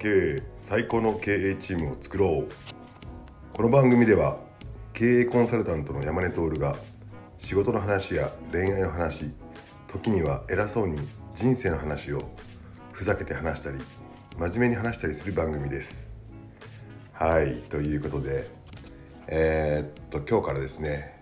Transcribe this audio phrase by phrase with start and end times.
[0.00, 2.48] 経営最高の経営チームを作ろう。
[3.52, 4.38] この番組では
[4.94, 6.76] 経営コンサルタントの山根徹が
[7.38, 9.34] 仕事の話や恋愛の話
[9.88, 10.98] 時には偉そうに
[11.34, 12.22] 人生の話を
[12.92, 13.78] ふざけて話したり
[14.38, 16.14] 真面目に話したりする番組です。
[17.12, 18.48] はいということで
[19.26, 21.20] えー、っと今日からですね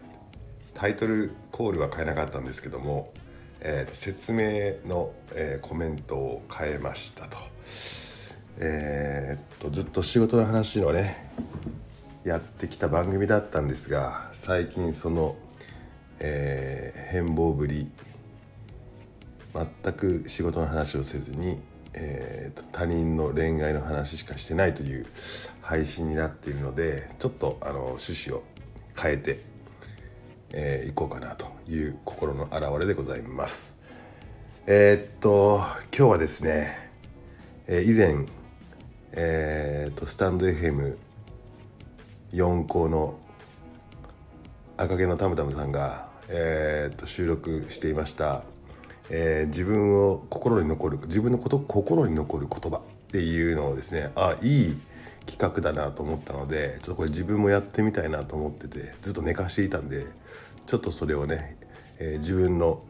[0.74, 3.12] タイトルコールは変えなかったんですけども
[3.60, 7.38] えと、説明の、えー、コメントを変えましたと,、
[8.60, 11.30] えーと、ずっと仕事の話のね
[12.24, 15.36] やってきた番組だったんですが最近その、
[16.18, 17.90] えー、変貌ぶり
[19.54, 21.60] 全く仕事の話をせずに、
[21.94, 25.06] えーと、他人の恋愛の話しかしてないという
[25.62, 28.42] 配信になっているのでちょっとあの趣旨を
[28.96, 29.48] 変えて
[30.50, 33.76] えー、行こうかなという心の表れでございます。
[34.66, 35.60] えー、っと
[35.96, 36.90] 今日はですね、
[37.66, 38.26] えー、以前、
[39.12, 43.18] えー、っとスタンド FM4 校の
[44.76, 48.44] 赤毛のたむたむさんが、えー、っと収録していました、
[49.10, 54.80] えー、自分を心に残る自分のこと心に残る言葉っていうのをですねあいい
[55.26, 60.06] 企画だなと思ったのでちょっとこれ自分もやってみたいなと思っててずっと寝かしていたんで
[60.66, 61.56] ちょっとそれをね、
[61.98, 62.82] えー、自分の、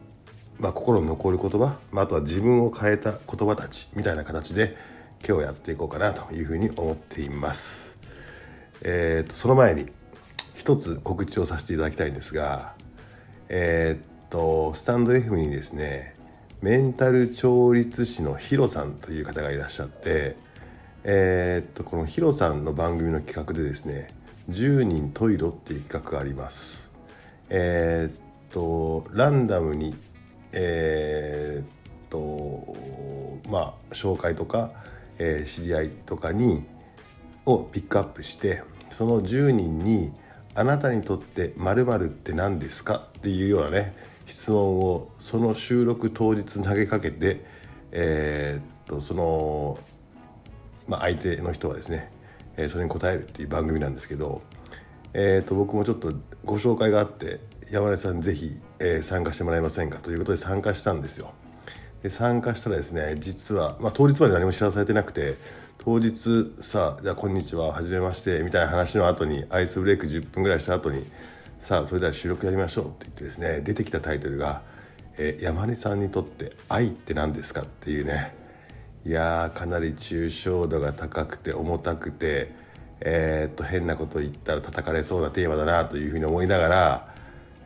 [0.59, 4.75] まあ、心に残る言葉、まあ、あとは自分を変えた言葉たちみたいな形で
[5.27, 7.99] 今日やっていこうかなというふうに思っています。
[8.81, 9.87] えーと、その前に
[10.55, 12.73] 一つ告知をさせていただきたいんですが
[13.49, 16.15] えー、とスタンド F にですね
[16.61, 20.37] メンタル調律師のヒロさんという方がいらっしゃって
[21.03, 24.13] えー、とこのヒロさんの番組の企画でですね
[24.51, 26.91] 「10人トイロ」っていう企画があります。
[27.49, 29.95] えー、とランダムに
[30.51, 31.67] えー、っ
[32.09, 32.75] と
[33.49, 34.71] まあ紹介とか、
[35.19, 36.65] えー、知り合いとかに
[37.45, 40.11] をピックアップしてその10人に
[40.55, 47.45] 「あなたにとって〇〇って何ですか?」っていうようなね質問をその収録当日投げかけて
[47.91, 49.77] えー、っとその
[50.87, 52.11] まあ、相手の人はですね、
[52.57, 54.41] えー、それに答えるっていう番組なんですけど、
[55.13, 56.13] えー、と僕もちょっと
[56.43, 59.99] ご紹介があって山根さん是非、え、参加してもらえませんか？
[59.99, 61.33] ということで参加したんですよ。
[62.03, 65.35] で参加したらですね実は、まあ、当日まで何も知らされてなくて
[65.77, 71.05] 当日さあじゃあこんにちははじめましてみたいな話の後にアイスブレイク10分ぐらいした後に
[71.59, 74.61] さあそれでは収録やりましょうって言ってですね出てきたタイトルが
[75.17, 78.33] 「えー、山根さんにとって愛って何ですか?」っていうね
[79.05, 82.53] いやかなり抽象度が高くて重たくて、
[83.01, 87.15] えー、っと変なこと言ったら叩かれそうなテーマだなというふうに思いながら、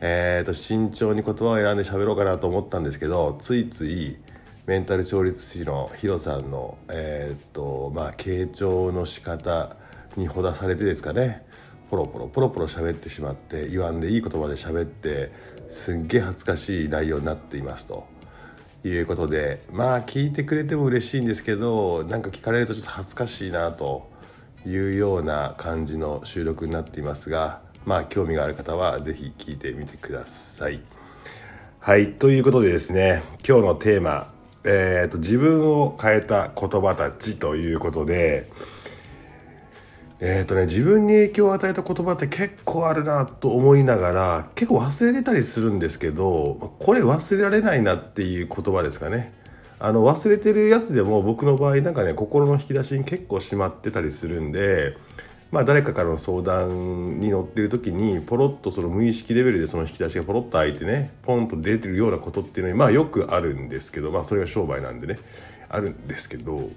[0.06, 4.18] えー、と慎重に言葉を選んで喋ろうかなと思ったんですけどついつい
[4.66, 9.76] メンタル調律師のヒロさんの、えー、とまあ傾聴の仕方
[10.18, 11.42] にほだされてですかね
[11.88, 15.32] ポロポロポロポロ喋ってしまって言わんでいい言葉で喋って
[15.68, 18.06] すっげえ恥ずかしい内容になっていますと。
[18.84, 24.10] いうことでまあ聞いてくれても嬉しいんですけどなんか聞かれるとちょっと恥ずかしいなと
[24.66, 30.80] いうような感じの収録になっていますがまあ興味がある方は是非聞いてみてください。
[31.80, 34.32] はいということでですね今日のテーマ、
[34.64, 38.50] えーと、自分を変えた言葉たちということで
[40.26, 49.34] えーとね、自分に影響を与えた言葉って結構あるなと思いながら結構忘れてたりするんですけどこれ忘れられないなっていう言葉ですかね。
[49.78, 54.96] あの忘れてるやつでも僕の場合なんかね心の引き出しに結構しまってたりするんで
[55.54, 65.20] まあ誰かからの相談に乗ってる時にポロッとその無意識レベルでその引き出しがポロッと開いてねポンと出てるようなことっていうのはまあよくあるんですけどまあそれが商売なんでね
[65.68, 66.70] あるんですけど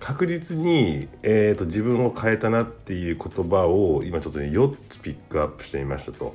[0.00, 6.34] 確実に、えーと、自分を変えたなっていう言葉を今ちょっとね4つピックアップしてみましたと。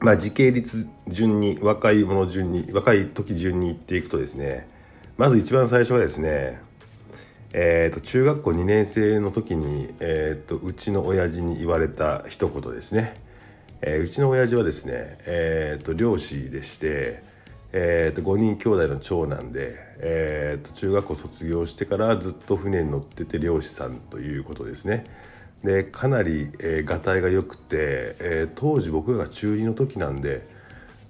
[0.00, 4.66] まあ時系列順に若い者順に若い時順に言っていくとですね
[5.18, 6.62] まず一番最初はですね
[7.56, 13.20] えーと、中学校2年生の時に、えーと、うちの親父に言われた一言ですね、
[13.80, 17.22] えー、うちの親父はですね、えーと漁師でして、
[17.72, 25.06] えー、と5人兄弟の長男で、えー、と中学校卒業してからずっと船に乗ってて漁師さんということですね。
[25.62, 30.46] でかなり、えー、がたいが良くて、えー、当時僕が中2の時なんで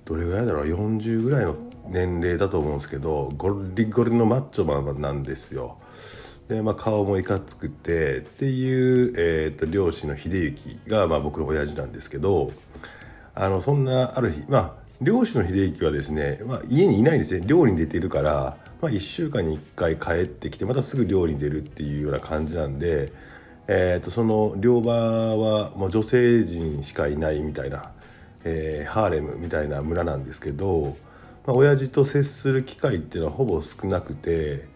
[0.04, 1.56] どれぐらいだろう40ぐらいの
[1.88, 5.78] 年齢だと思うんですけどゴリゴリのマッチョマンなんですよ。
[6.48, 12.52] でまあ、顔もいかつくてっていう、えーと、漁師の秀幸が、まあ、僕の親父なんですけど
[13.34, 23.14] あのそんなある日まあ漁師の秀幸はですね、まあ、家にいないんですね漁に出てるからまあ、1週間に1回帰ってきてまたすぐ寮に出るっていうような感じなんで、
[23.66, 27.92] えー、とその寮場はもう女性陣しかいないみたいな、
[28.44, 30.98] えー、ハーレムみたいな村なんですけど、
[31.46, 34.73] まあ、親父と接する機会っていうのはほぼ少なくて。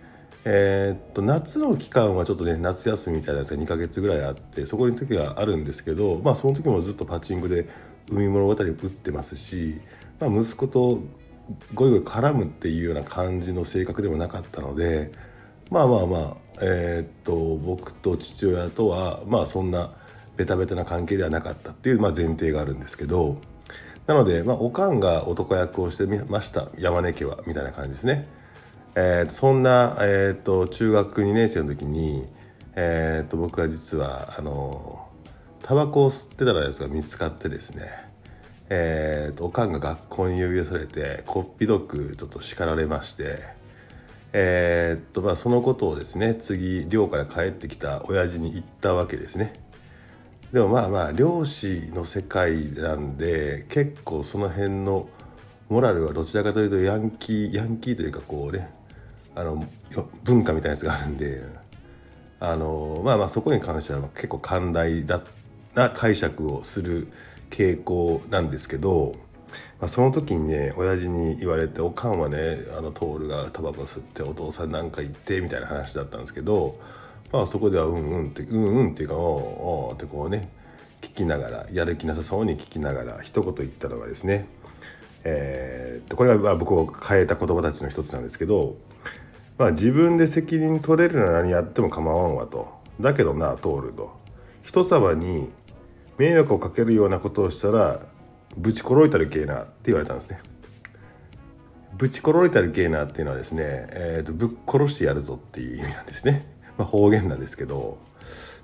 [0.50, 7.69] えー、っと夏の期間はちょっとね夏休みみたいなやつが2ヶ月ぐらいあってそこに時はあるんですけどまあその時もずっとパチンコで
[8.09, 9.79] 海物語を打ってますし、
[10.19, 11.03] まあ、息子と
[11.75, 15.12] ゴイゴイ絡むっていうような感じの性格でもなかったので
[15.69, 19.93] まあまあまあえー、っと僕と父親とはまあそんな
[20.39, 23.37] ベタベタな関係ではなかったっていう、まあ、前提があるんですけど
[24.06, 28.39] なので、まあ、おかんが男役をしてみました山根家はみたいな感じですね。
[28.94, 32.26] えー、そんな、えーと、中学2年生の時に、
[32.75, 35.08] えーと、僕は実はあの
[35.62, 37.90] タバコを吸ってたらやつが見つかってですね、
[38.70, 43.40] えーと、おかんが学校に呼び出されてこっぴどくちょっと叱られまして、
[44.32, 49.55] えーとまあ、そのことをですね次寮から帰ってきた親父に言ったわけですね。
[50.52, 55.08] でもまあまあ漁師の世界なんで結構その辺の
[55.69, 58.70] モラルはどちらかというとヤンキーヤンキーというかこうね
[59.38, 59.64] あの
[60.25, 61.44] 文化みたいなやつがあるんで
[62.40, 65.23] あのまあまあそこに関しては結構寛大だ
[65.76, 67.06] な解釈をする
[67.49, 69.14] 傾向なんですけど、
[69.81, 76.76] まあ、その時にね親父に言われておかんはねあの徹がタバコ吸ってお父さんなんか言ってみたいな話だったんですけど、
[77.31, 80.49] まあ、そこではうんうんってうんうんっていうかおおってこうね
[81.00, 84.49] 聞きながらやる気なさそうに聞きながら一言言ったのがですね
[85.25, 88.76] えー、これはまあ僕を変えた言葉たちの一つなんですけど
[89.58, 92.69] まあ自分で責任取れるなら何やっても構わんわと。
[93.00, 94.16] だけどな、通ると。
[94.62, 95.50] 人様に
[96.16, 98.00] 迷惑をかけるようなことをしたら、
[98.56, 100.38] ぶちころいたるけえなって言われたんですね。
[101.96, 106.46] ぶちころいたるけえなっていうのはですね、えー、とぶっ殺してやるぞっていう意味なんですね。
[106.76, 107.99] まあ、方言なんですけど、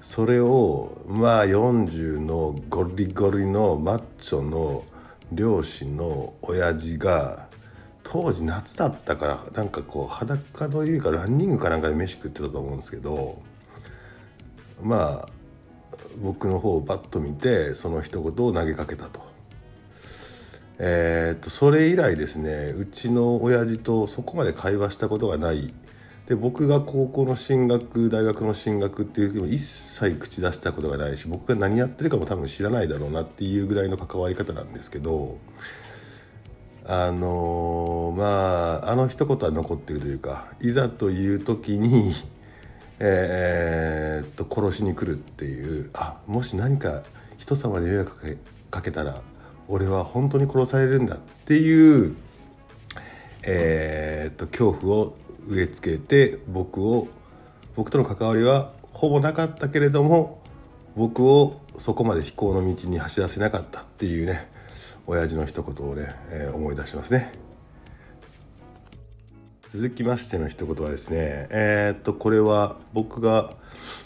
[0.00, 4.84] それをまあ40のゴリゴリのマッチョの
[5.32, 7.48] 漁師の親父が
[8.14, 13.42] 当時夏だったからなんかこう裸のいうかランニングかなんかで飯食ってたと思うんですけど
[14.80, 15.28] まあ
[16.22, 19.20] 僕の方をバッと見てその一言を投げかけたと。
[20.78, 25.74] え、っとそれ以来ですねうちの親父とそこまで会話したことがない
[26.28, 35.38] で僕が高校の進学大学の進学っていう時も一切口出したことがないし僕が何やってるかも多分知らないだろうなっていうぐらいの関わり方なんですけど
[36.86, 42.12] あのー、まああの一言は残ってるというかいざという時に
[43.00, 47.02] え、っと殺しに来るっていうあもし何か
[47.38, 48.38] 人様に迷惑
[48.70, 49.22] かけたら
[49.68, 52.14] 俺は本当に殺されるんだっていう、
[53.42, 55.16] えー、っと恐怖を
[55.46, 57.08] 植え付けて僕を
[57.76, 60.40] 僕との関わりはほぼなかったけれども
[60.96, 64.53] 僕をそこまで飛行の道に走らせなかったっていうね。
[65.06, 67.32] 親父の一言をね、えー、思い出しますね。
[69.74, 73.54] 続きましての一言はですねえー、っとこれは僕が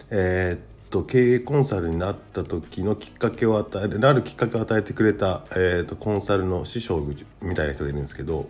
[0.09, 7.01] えー、っと経営コンサルになった時のきっかけを与えるなるきっかけを与えてくれた、え、っとコンサルの師匠
[7.43, 8.49] みたいな人がいるんですけど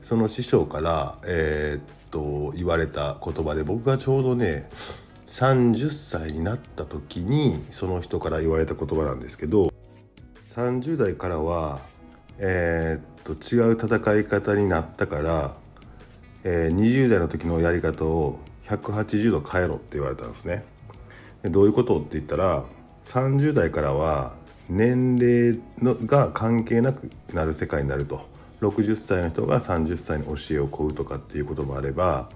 [0.00, 4.70] その師匠からえっと言われた言葉で僕がちょうどね
[5.26, 9.72] 30歳になった時にその人から言われた言葉なんですけど
[10.56, 11.80] 30代からは、
[12.38, 15.54] えー、っと違う戦い方になったから、
[16.44, 20.64] えー、20代の時のやり方を180度変えろって言われたんですね。
[21.42, 22.64] でどういうことって言ったら
[23.04, 24.32] 30代からは
[24.70, 28.26] 年齢のが関係なくなる世界になると
[28.62, 32.30] 60歳の人が30歳に教えを請うとかっていうこともあれば、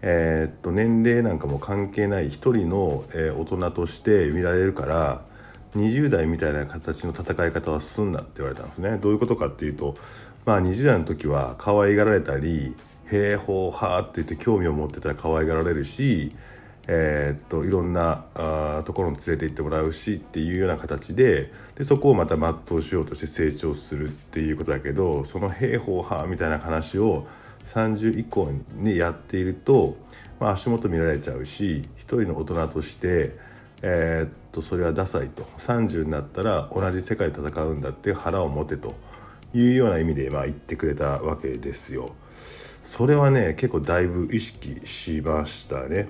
[0.00, 5.31] えー、っと年齢なんかも関係ない一人の、えー、大人として見られるから
[5.76, 8.98] 20代みたいな形の戦い方はすんなって言われたんですね。
[8.98, 9.96] どういうことかっていうと
[10.44, 12.74] まあ20代の時は可愛がられたり
[13.10, 16.32] 「へえほうは」って言って興味を持ってたら可愛がられるし
[16.88, 27.26] えー、っといろんなあところに連れて行ってもらうしっていうような形ででそこをまた全うしようとして成長するっていうことだけどその「兵法派」みたいな話を
[27.64, 29.96] 30以降にやっていると、
[30.40, 33.36] まあ、足元見られちゃうし一人の大人として
[33.82, 38.94] えー、っとそれはダサいと30になったら同じ世界で戦うんだって腹を持てと
[39.54, 42.14] いうような意味でまあ言ってくれたわけですよ。
[42.82, 46.08] それはね結構だいぶ意識しましたね。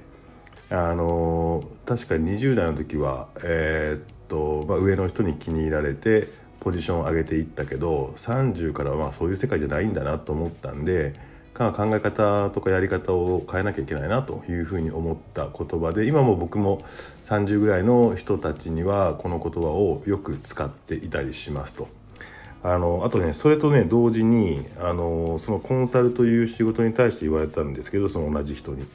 [0.71, 6.29] あの確か20代の時は、えー、っとまあ、上の人に気に入られて
[6.61, 11.15] ポジションを上げていったけど30からはそういう世界じゃないんだなと思ったんで
[11.55, 16.83] 考え方とかやり方を変えなきゃいけないなというふうに思った言葉で今も僕も
[17.23, 21.89] 30ぐらいの人たちにはこの言葉をよく使っていたりしますと。
[22.65, 28.87] あのあとねそれとね同時にあのそのコンサルという仕事に対して言われたんですけどその同じ人に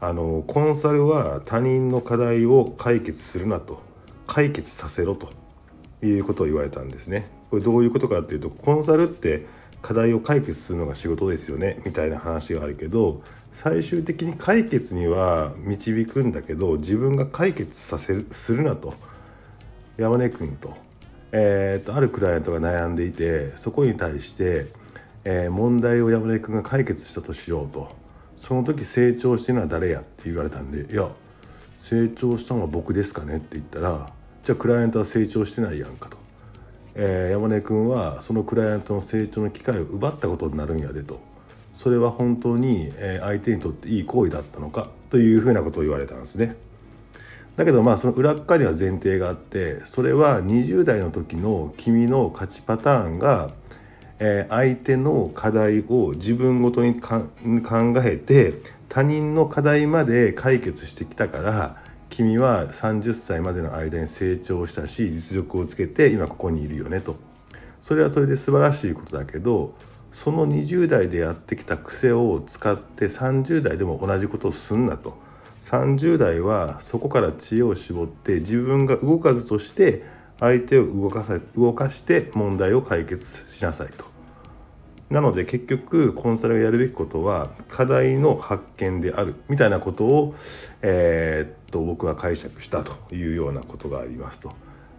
[0.00, 3.82] あのコンサルは他人の課題を解決するなと
[4.26, 5.30] 解決させろと
[6.02, 7.28] いうことを言われたんですね。
[7.50, 9.46] これどういうことかっていうとコンサルって
[9.82, 18.94] 課題を解決するのが仕事ですよねみたいな話があるけど最終的に解決には導くんだけど自分が解決させるするなと。
[19.96, 20.76] 山根君と,、
[21.32, 24.66] えーと、あるクライアントが悩んでいてそこに対して、
[25.24, 27.94] えー、問題を山根君が解決したとしようと。
[28.36, 30.00] その時成長してるのは誰や？
[30.00, 31.08] って言われたんでいや
[31.78, 33.38] 成長したのは僕ですかね？
[33.38, 34.12] って言ったら
[34.44, 36.15] じゃあクライアントは成長してないやんかと。
[36.98, 41.20] えー、山根君はそのクライアントの成長の機会を奪ったことになるんやでと
[41.74, 46.56] それは本当に相手にとっていい行為だったのかというふうなことを言われたんですね。
[47.56, 53.50] だけどまあその裏側には前提があってそれは20代の時の君の勝ちパターンが、
[54.18, 58.54] え相手の課題を自分ごとに考えて
[58.88, 61.82] 他人の課題まで解決してきたから
[62.16, 67.16] 君は30歳までの間に成長したし実力をつけて今ここにいるよねと。
[67.78, 69.74] それはそれで素晴らしいことだけど
[70.12, 75.18] その20代でやってきた癖を使って30代でも同じことをすんなと。
[75.64, 80.02] 30代はそこから知恵を絞って自分が動かずとして
[80.40, 84.06] 相手を動かさ動かして問題を解決しなさいと。
[85.10, 90.34] なので結局コンサルがやるべきことは課題の発見であるみたいなことを、
[90.82, 94.52] えー、っと僕は解釈したというようなことがありますと。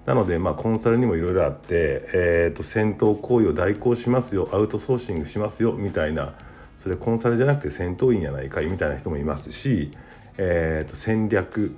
[0.06, 6.34] なのでまあコンサルにもいろいろあって、えー、と戦闘行為を代行しますよアウトソーシングしますよみたいな
[6.78, 9.92] それコンサルじゃなくて戦闘員やないかいみたいな人もいますし、
[10.38, 11.76] えー、と戦略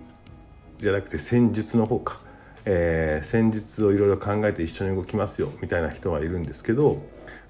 [0.78, 2.20] じゃなくて戦術の方か、
[2.66, 7.02] えー、戦術をいろいろ考えて一緒に動きますよみたいな人がいるんですけど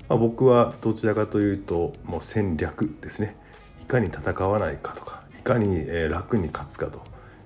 [0.09, 3.35] まあ、僕はどちらかというともう戦略ですね
[3.79, 7.01] いかに戦わないかとかいかに楽に勝つかと、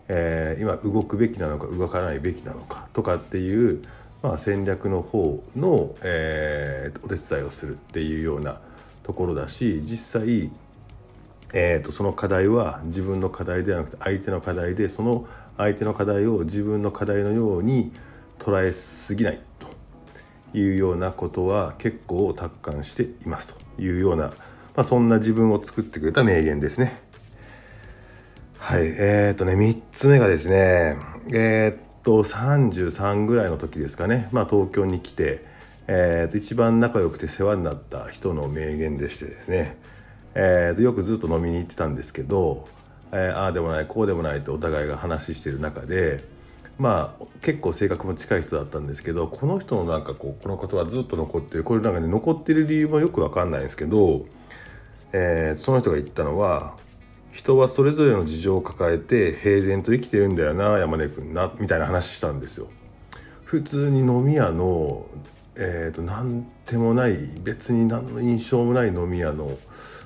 [0.08, 3.84] えー、今動くべきなのか動かないべきなのかとかっていう、
[4.22, 8.60] まあ、戦略の方の、えー、お手伝いをするっていうような
[9.04, 10.52] ところだし実際、
[11.54, 17.92] えーと、その課題は自分の課題ではなくて相手の課題でその相手の課題を自分の課題のように
[18.40, 24.34] 捉えすぎないというようなことは結構達観していますというような、ま
[24.78, 27.02] あ、そんな自分を作ってくれた名言ですね。
[28.64, 30.96] はい、えー、っとね3つ目がですね
[31.28, 35.46] えー、っと33ぐらいの時ですかね、まあ、東京に来て、
[35.88, 39.76] えー、っと一番仲良くて世話になった人の名言でしてですね、
[40.34, 42.70] え、っとよくずっと飲みに行ってたんですけど、
[43.12, 46.24] えー、ああでもないこうでもないとお互いが話してる中で
[46.80, 54.26] まあ結構性格も近い人だったんですけどこの人のなんかこうこの言葉ずっと残ってるこれなんかね残ってる理由もよく分かんないんですけど、
[55.12, 56.82] えー、その人が言ったのは
[57.34, 62.68] 人はそれぞれの事情を抱えて平然と生きてるんだよな山根君なみたいな話したんですよ。
[63.44, 65.06] 普通に飲み屋の
[65.56, 69.58] えーと、何でもない別に何の印象もない飲み屋の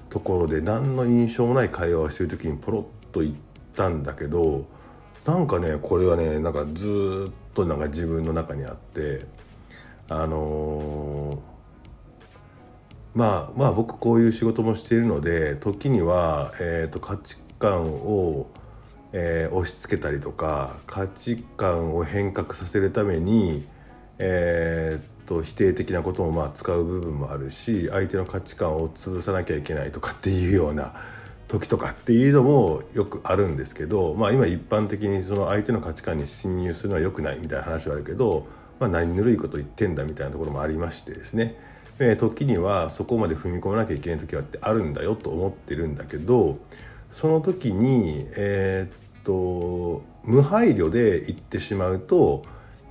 [0.09, 3.33] ところで何の印象もない会話をしてる時にポロッと言っ
[3.75, 4.65] たんだけど
[5.25, 9.25] なんかねこれはねなんかずっとなんか自分の中にあって
[10.09, 11.37] あのー、
[13.17, 18.45] まあまあ僕こういう仕事もしているので時には、えーと、価値観を、
[19.11, 23.65] えー、押し付けたりとか価値観を変革させるために、
[24.19, 30.93] えーと否定的なこともまあ使う部分もあるし相手の価値観を潰さなきゃいけないとかっていうような
[31.49, 38.47] 時とかっていうのもよくあるんですけど、まあ、今一般的にその相手の価値観に侵入するのは良くないみたいな話はあるけど、
[38.79, 41.59] まあ、何ぬるいこと言ってんだみたいなところもありましてですね、
[41.99, 46.59] え、時にはそこまで踏み込まなきゃいけない時はってあるんだよと思ってるんだけど
[47.09, 52.43] その時にえー、っと無配慮で言ってしまうと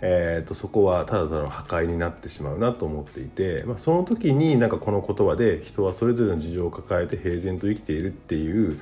[0.03, 8.81] えーと、そこはただただの破壊になってしまうなと思っていて、まあ、その時になんかこの言葉で人はそれぞれの事情を抱えて平然と生きているっていう、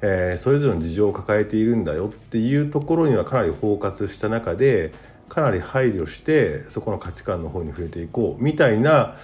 [0.00, 4.92] えー、それぞれの事情を抱えているんだよっていうところにはかなり包括した中で
[5.28, 9.16] かなり配慮してそこの価値観の方に触れていこうみたいな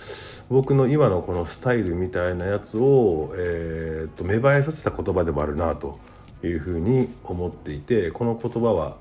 [0.48, 5.98] 僕の今のこのスタイルみたいなやつを、えーと、芽生えさせた言葉でもあるなと
[6.42, 8.96] いうふうに思っていてこの言葉は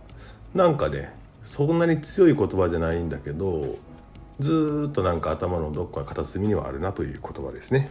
[0.53, 1.12] なんかね
[1.44, 3.77] そんなに強い言葉じゃないんだけど
[4.39, 7.89] ずっとなんか頭のどっか片隅にはあるなという言葉ですね。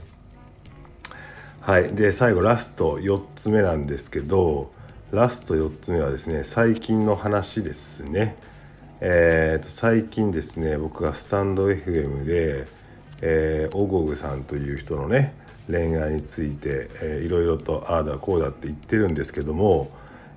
[1.60, 4.72] はいで最後ラスト4つ目なんですけど
[5.10, 8.36] ラスト4つ目はですね最近の話ですね
[9.00, 12.66] えー、と最近ですね僕がスタンド FM で、
[13.20, 15.34] えー、オゴグさんという人のね
[15.68, 19.92] 恋愛について、えー、いろいろとああだこうだって言ってるんですけども、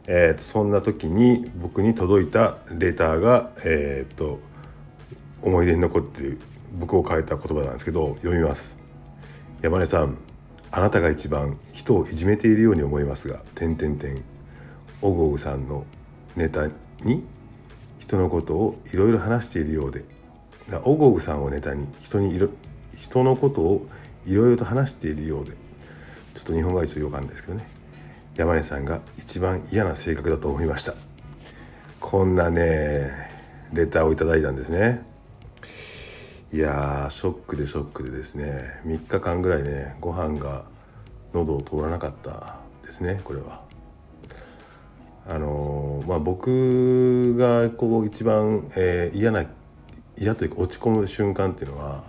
[0.06, 4.40] えー、とそんな時に僕に届いたレターが、えー、と
[5.42, 6.40] 思い出に残っている
[6.78, 8.78] 僕を変えた言葉なんですけど読みます。
[9.64, 10.18] 山根さん
[10.70, 14.24] あなたが一番人をいじめているように思いますが点点点。
[15.02, 15.84] オゴグさんの
[16.36, 16.68] ネタ
[17.04, 17.24] に
[18.12, 20.04] 人のことをいろいろ話しているようで。
[20.84, 22.50] オゴグさんをネタに人にいろ
[22.98, 23.88] 人のことを
[24.26, 25.52] いろいろと話しているようで。
[25.52, 27.66] ちょっと日本語はちょっとよくわかんですけどね。
[28.36, 30.94] 山根さんが一番嫌な性格だと思いました。
[32.02, 33.12] こんなね
[33.72, 35.06] レターをいただいたんですね。
[36.52, 38.82] いやショックでショックでですね。
[38.86, 40.66] 3日間ぐらいねご飯が
[41.34, 43.62] 喉を通らなかったですねこれは。
[45.30, 49.46] あのまあ、僕がこう一番、えー、嫌な
[50.18, 52.04] 嫌というか落ち込む瞬間っていうのは、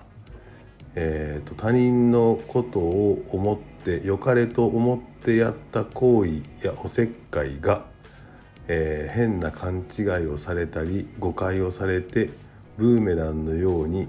[0.94, 7.86] えーと、他人のことを思って良かれと思ってやった行為やおせっかいが、
[8.68, 12.30] えー、変な勘違いをされたり誤解をされて
[12.76, 14.08] ブーメランのように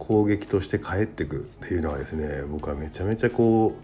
[0.00, 3.76] 攻撃として返ってくるっていうのはですね僕はめちゃめちゃこ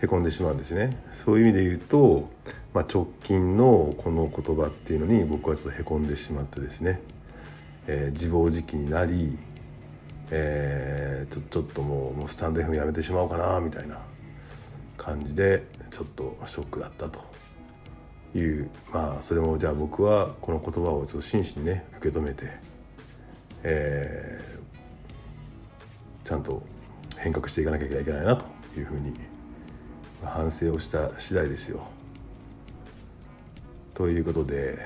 [0.00, 0.96] うへこんでしまうんですね。
[1.12, 2.28] そういう意味で言うと
[2.74, 7.00] まあ、直近のこの言葉っていうのに僕はちょっとへこんでしまってですね、
[7.86, 9.38] えー、自暴自棄になり、
[10.30, 13.98] えー、ちょちょっともうもうスタンド FM やめてしまおうかなみたいな
[14.96, 17.20] 感じでちょっとショックだったと
[18.36, 22.44] いうまあそれもじゃあ僕はこの言葉をちょっと真摯にね受け止めて、
[23.64, 24.47] え、
[26.28, 26.62] ちゃんと
[27.16, 28.44] 変革していかなきゃいけないなと
[28.76, 29.14] いうふうに
[30.22, 31.86] 反省をした次第ですよ。
[33.94, 34.78] ということで、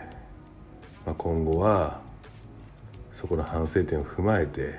[1.05, 2.01] まあ、今後は
[3.11, 4.79] そこの反省点を踏まえて、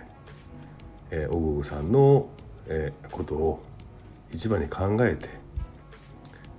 [1.12, 2.30] えー、オググさんの、
[2.68, 3.62] えー、ことを
[4.34, 5.28] 一番に考えて、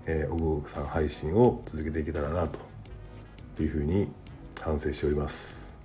[0.05, 4.13] えー、オググさん配信を続けていけたらなというふうに
[4.61, 5.79] 反省しております。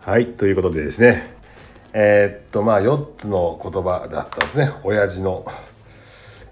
[0.00, 1.35] はいということでですね
[1.98, 4.70] えー、っとまあ4つの言葉だったんですね。
[4.84, 5.46] 親父の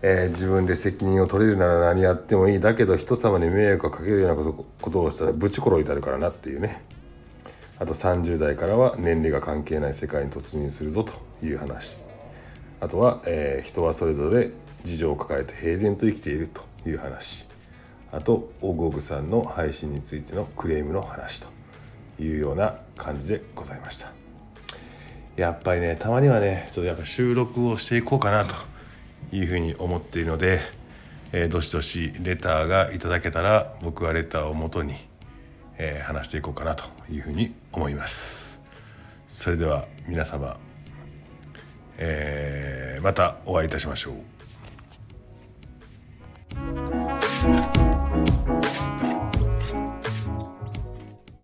[0.07, 2.61] えー、自分で責任を取れるなら何やってもいい。
[2.61, 6.83] だけど人様に迷惑をかけるようなことをしたらぶち殺いたるからなっていうね。
[7.79, 11.99] あと30代からは年齢が関係ない世界に突入するぞという話。
[12.81, 14.51] あとは、えー、人はそれぞれ
[14.83, 17.47] 事情を抱えて平然と生きているという話。
[18.13, 21.49] あとオグオグさんの配信についてのクレームの話と
[22.23, 24.24] いうような感じでございました。
[25.37, 28.55] やっぱりねたまにはねちょっとやっぱ収録をしていこうかなと
[29.33, 30.61] いうふうに思っているので、
[31.33, 34.94] えー、どしどしレターがいただけたら僕はレターをもとに、
[35.77, 38.61] えー、話していこうかなというふうに思います。
[39.27, 40.57] それでは皆様、
[41.99, 44.14] えー、またお会いいたしましょう。